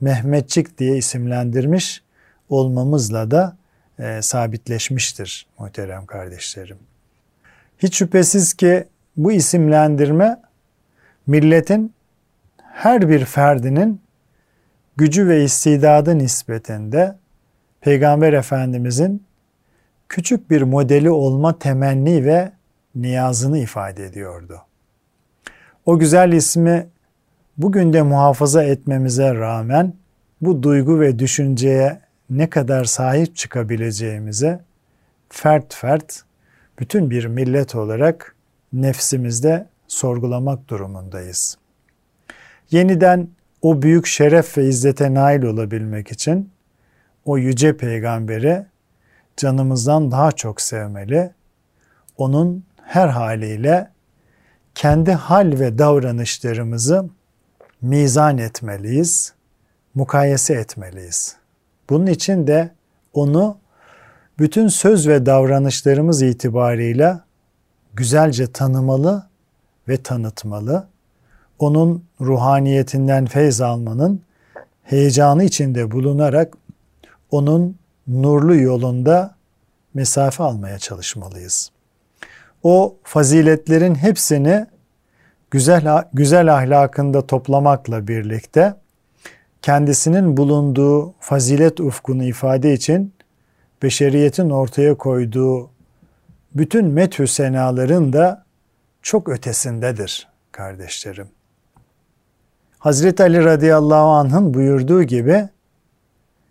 Mehmetçik 0.01 0.79
diye 0.79 0.97
isimlendirmiş 0.97 2.03
olmamızla 2.49 3.31
da 3.31 3.57
e, 3.99 4.23
sabitleşmiştir 4.23 5.47
muhterem 5.59 6.07
kardeşlerim. 6.07 6.79
Hiç 7.79 7.97
şüphesiz 7.97 8.55
ki 8.55 8.85
bu 9.17 9.33
isimlendirme 9.33 10.41
milletin 11.27 11.93
her 12.73 13.09
bir 13.09 13.25
ferdinin 13.25 14.01
gücü 14.97 15.29
ve 15.29 15.45
istidadı 15.45 16.19
nispetinde 16.19 17.17
Peygamber 17.81 18.33
Efendimizin 18.33 19.27
küçük 20.09 20.51
bir 20.51 20.63
modeli 20.63 21.11
olma 21.11 21.59
temenni 21.59 22.25
ve 22.25 22.53
niyazını 22.95 23.59
ifade 23.59 24.05
ediyordu. 24.05 24.63
O 25.87 25.99
güzel 25.99 26.33
ismi 26.33 26.87
bugün 27.59 27.93
de 27.93 28.03
muhafaza 28.03 28.63
etmemize 28.63 29.35
rağmen 29.35 29.93
bu 30.41 30.63
duygu 30.63 31.01
ve 31.01 31.19
düşünceye 31.19 32.01
ne 32.31 32.51
kadar 32.51 32.85
sahip 32.85 33.37
çıkabileceğimize 33.37 34.61
fert 35.29 35.75
fert 35.75 36.23
bütün 36.79 37.11
bir 37.11 37.27
millet 37.27 37.75
olarak 37.75 38.37
nefsimizde 38.73 39.67
sorgulamak 39.89 40.69
durumundayız. 40.69 41.59
Yeniden 42.71 43.29
o 43.63 43.83
büyük 43.83 44.07
şeref 44.07 44.59
ve 44.59 44.69
izzete 44.69 45.15
nail 45.15 45.43
olabilmek 45.43 46.13
için 46.13 46.51
o 47.25 47.39
yüce 47.39 47.77
peygamberi 47.77 48.67
canımızdan 49.37 50.11
daha 50.11 50.33
çok 50.33 50.61
sevmeli, 50.61 51.31
onun 52.17 52.65
her 52.83 53.09
haliyle 53.09 53.91
kendi 54.75 55.13
hal 55.13 55.61
ve 55.61 55.79
davranışlarımızı 55.79 57.09
mizan 57.83 58.39
etmeliyiz, 58.39 59.35
mukayese 59.95 60.55
etmeliyiz. 60.55 61.37
Bunun 61.91 62.07
için 62.07 62.47
de 62.47 62.71
onu 63.13 63.59
bütün 64.39 64.69
söz 64.69 65.09
ve 65.09 65.27
davranışlarımız 65.27 66.23
itibarıyla 66.23 67.25
güzelce 67.95 68.53
tanımalı 68.53 69.27
ve 69.89 70.03
tanıtmalı. 70.03 70.87
Onun 71.59 72.05
ruhaniyetinden 72.21 73.27
feyz 73.27 73.61
almanın 73.61 74.21
heyecanı 74.83 75.45
içinde 75.45 75.91
bulunarak 75.91 76.55
onun 77.31 77.77
nurlu 78.07 78.57
yolunda 78.57 79.35
mesafe 79.95 80.43
almaya 80.43 80.79
çalışmalıyız. 80.79 81.71
O 82.63 82.97
faziletlerin 83.03 83.95
hepsini 83.95 84.67
güzel 85.51 86.05
güzel 86.13 86.55
ahlakında 86.55 87.27
toplamakla 87.27 88.09
birlikte 88.09 88.75
kendisinin 89.67 90.37
bulunduğu 90.37 91.15
fazilet 91.21 91.81
ufkunu 91.81 92.25
ifade 92.25 92.73
için 92.73 93.15
beşeriyetin 93.83 94.51
ortaya 94.51 94.95
koyduğu 94.95 95.71
bütün 96.55 96.87
methü 96.87 97.27
senaların 97.27 98.13
da 98.13 98.45
çok 99.03 99.29
ötesindedir 99.29 100.29
kardeşlerim. 100.53 101.29
Hazreti 102.79 103.23
Ali 103.23 103.45
radıyallahu 103.45 104.09
anh'ın 104.09 104.55
buyurduğu 104.55 105.03
gibi 105.03 105.49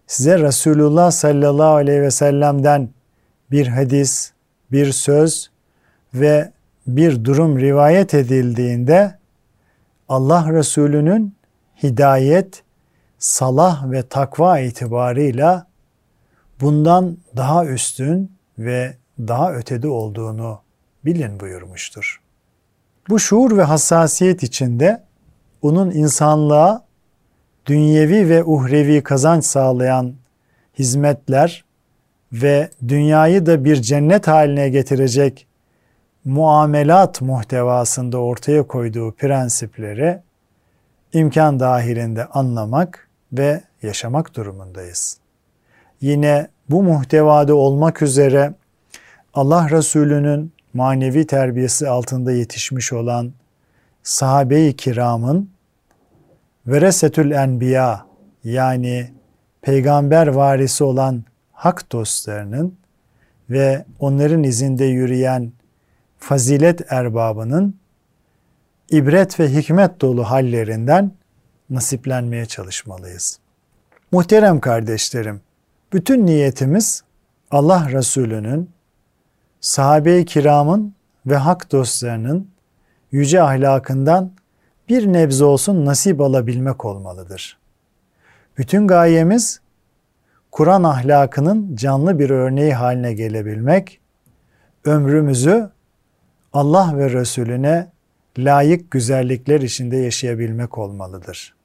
size 0.07 0.39
Resulullah 0.39 1.11
sallallahu 1.11 1.75
aleyhi 1.75 2.01
ve 2.01 2.11
sellem'den 2.11 2.89
bir 3.51 3.67
hadis, 3.67 4.31
bir 4.71 4.91
söz 4.91 5.51
ve 6.13 6.51
bir 6.87 7.25
durum 7.25 7.59
rivayet 7.59 8.13
edildiğinde 8.13 9.17
Allah 10.09 10.53
Resulü'nün 10.53 11.35
hidayet, 11.83 12.64
salah 13.19 13.91
ve 13.91 14.03
takva 14.03 14.59
itibarıyla 14.59 15.67
bundan 16.61 17.17
daha 17.37 17.65
üstün 17.65 18.31
ve 18.59 18.97
daha 19.19 19.53
ötede 19.53 19.87
olduğunu 19.87 20.59
bilin 21.05 21.39
buyurmuştur. 21.39 22.21
Bu 23.09 23.19
şuur 23.19 23.57
ve 23.57 23.63
hassasiyet 23.63 24.43
içinde 24.43 25.03
onun 25.61 25.91
insanlığa 25.91 26.85
dünyevi 27.65 28.29
ve 28.29 28.43
uhrevi 28.43 29.03
kazanç 29.03 29.45
sağlayan 29.45 30.13
hizmetler 30.79 31.65
ve 32.33 32.69
dünyayı 32.87 33.45
da 33.45 33.65
bir 33.65 33.81
cennet 33.81 34.27
haline 34.27 34.69
getirecek 34.69 35.47
muamelat 36.25 37.21
muhtevasında 37.21 38.17
ortaya 38.17 38.67
koyduğu 38.67 39.11
prensipleri 39.11 40.21
imkan 41.13 41.59
dahilinde 41.59 42.25
anlamak 42.25 43.04
ve 43.37 43.63
yaşamak 43.81 44.35
durumundayız. 44.35 45.17
Yine 46.01 46.47
bu 46.69 46.83
muhtevada 46.83 47.55
olmak 47.55 48.01
üzere 48.01 48.53
Allah 49.33 49.69
Resulü'nün 49.69 50.53
manevi 50.73 51.27
terbiyesi 51.27 51.89
altında 51.89 52.31
yetişmiş 52.31 52.93
olan 52.93 53.33
sahabe-i 54.03 54.75
kiramın 54.75 55.49
veresetül 56.67 57.31
enbiya 57.31 58.05
yani 58.43 59.11
peygamber 59.61 60.27
varisi 60.27 60.83
olan 60.83 61.23
hak 61.51 61.91
dostlarının 61.91 62.77
ve 63.49 63.85
onların 63.99 64.43
izinde 64.43 64.85
yürüyen 64.85 65.51
fazilet 66.17 66.91
erbabının 66.91 67.75
ibret 68.89 69.39
ve 69.39 69.53
hikmet 69.53 70.01
dolu 70.01 70.23
hallerinden 70.23 71.11
nasiplenmeye 71.69 72.45
çalışmalıyız. 72.45 73.39
Muhterem 74.11 74.59
kardeşlerim, 74.59 75.41
bütün 75.93 76.25
niyetimiz 76.25 77.03
Allah 77.51 77.91
Resulü'nün, 77.91 78.69
sahabe-i 79.61 80.25
kiramın 80.25 80.95
ve 81.25 81.35
hak 81.35 81.71
dostlarının 81.71 82.47
yüce 83.11 83.41
ahlakından 83.41 84.31
bir 84.89 85.13
nebze 85.13 85.45
olsun 85.45 85.85
nasip 85.85 86.21
alabilmek 86.21 86.85
olmalıdır. 86.85 87.57
Bütün 88.57 88.87
gayemiz 88.87 89.61
Kur'an 90.51 90.83
ahlakının 90.83 91.75
canlı 91.75 92.19
bir 92.19 92.29
örneği 92.29 92.73
haline 92.73 93.13
gelebilmek, 93.13 93.99
ömrümüzü 94.85 95.69
Allah 96.53 96.97
ve 96.97 97.09
Resulüne 97.09 97.91
layık 98.37 98.91
güzellikler 98.91 99.61
içinde 99.61 99.97
yaşayabilmek 99.97 100.77
olmalıdır. 100.77 101.55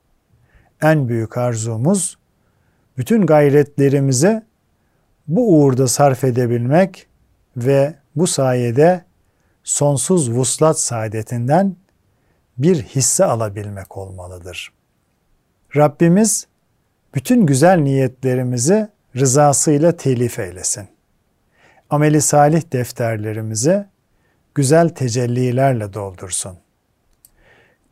En 0.83 1.09
büyük 1.09 1.37
arzumuz 1.37 2.19
bütün 2.99 3.27
gayretlerimizi 3.27 4.43
bu 5.29 5.59
uğurda 5.59 5.89
sarf 5.89 6.25
edebilmek 6.25 7.07
ve 7.57 7.95
bu 8.17 8.27
sayede 8.27 9.05
sonsuz 9.65 10.31
vuslat 10.31 10.81
saadetinden 10.81 11.77
bir 12.59 12.83
hisse 12.83 13.25
alabilmek 13.25 13.97
olmalıdır. 13.97 14.73
Rabbimiz 15.77 16.47
bütün 17.15 17.47
güzel 17.47 17.79
niyetlerimizi 17.79 18.89
rızasıyla 19.17 19.97
telif 19.97 20.39
eylesin. 20.39 20.89
Ameli 21.91 22.21
salih 22.21 22.73
defterlerimizi 22.73 23.87
güzel 24.55 24.89
tecellilerle 24.89 25.93
doldursun. 25.93 26.59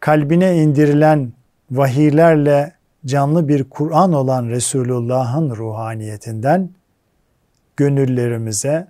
Kalbine 0.01 0.63
indirilen 0.63 1.33
vahiylerle 1.71 2.73
canlı 3.07 3.49
bir 3.49 3.65
Kur'an 3.65 4.13
olan 4.13 4.49
Resulullah'ın 4.49 5.51
ruhaniyetinden 5.57 6.71
gönüllerimize 7.77 8.89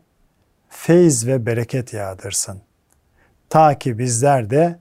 feyz 0.69 1.27
ve 1.27 1.47
bereket 1.47 1.93
yağdırsın. 1.93 2.61
Ta 3.49 3.79
ki 3.79 3.99
bizler 3.99 4.51
de 4.51 4.79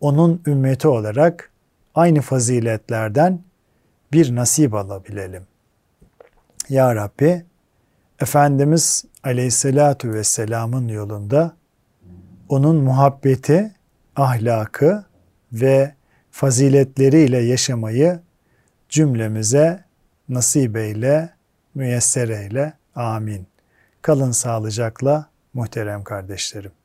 onun 0.00 0.42
ümmeti 0.46 0.88
olarak 0.88 1.50
aynı 1.94 2.20
faziletlerden 2.20 3.40
bir 4.12 4.34
nasip 4.34 4.74
alabilelim. 4.74 5.46
Ya 6.68 6.94
Rabbi, 6.94 7.44
Efendimiz 8.20 9.04
Aleyhisselatu 9.24 10.12
Vesselam'ın 10.12 10.88
yolunda 10.88 11.57
onun 12.48 12.76
muhabbeti, 12.76 13.72
ahlakı 14.16 15.04
ve 15.52 15.94
faziletleriyle 16.30 17.38
yaşamayı 17.38 18.20
cümlemize 18.88 19.84
nasip 20.28 20.76
eyle, 20.76 21.30
müyesser 21.74 22.28
eyle. 22.28 22.72
Amin. 22.94 23.46
Kalın 24.02 24.30
sağlıcakla 24.30 25.28
muhterem 25.54 26.04
kardeşlerim. 26.04 26.77